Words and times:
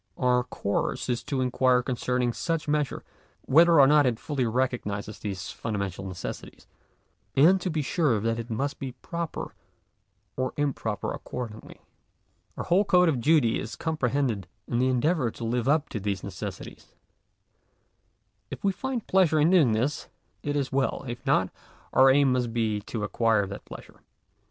Our 0.17 0.43
course 0.45 1.09
is 1.09 1.21
to 1.25 1.41
inquire 1.41 1.83
concerning 1.83 2.33
such 2.33 2.67
measure, 2.67 3.03
whether 3.45 3.79
or 3.79 3.85
not 3.85 4.07
it 4.07 4.19
fully 4.19 4.47
recognises 4.47 5.19
these 5.19 5.51
fundamental 5.51 6.07
necessities, 6.07 6.65
and 7.35 7.61
to 7.61 7.69
be 7.69 7.83
sure 7.83 8.19
that 8.19 8.39
it 8.39 8.49
must 8.49 8.79
be 8.79 8.93
proper 8.93 9.53
or 10.35 10.55
improper 10.57 11.11
accordingly. 11.13 11.79
Our 12.57 12.63
whole 12.63 12.83
code 12.83 13.09
of 13.09 13.21
duty 13.21 13.59
is 13.59 13.75
comprehended 13.75 14.47
in 14.67 14.79
the 14.79 14.87
endeavour 14.87 15.29
to 15.29 15.43
live 15.43 15.65
Digitized 15.65 15.65
by 15.65 15.69
VjOOQIC 15.69 15.69
70 15.69 15.69
THE 15.69 15.69
DIVINE 15.69 15.69
IDEA, 15.69 15.73
AND 15.73 15.83
up 15.83 15.89
to 15.89 15.99
these 15.99 16.23
necessities. 16.23 16.95
If 18.49 18.63
we 18.63 18.71
find 18.71 19.05
pleasure 19.05 19.39
in 19.39 19.49
doing 19.51 19.71
this, 19.73 20.09
it 20.41 20.55
is 20.55 20.71
well; 20.71 21.03
if 21.07 21.23
not, 21.27 21.51
our 21.93 22.09
aim 22.09 22.31
must 22.31 22.51
be 22.51 22.79
to 22.79 23.03
acquire 23.03 23.45
that 23.45 23.65
pleasure. 23.65 23.99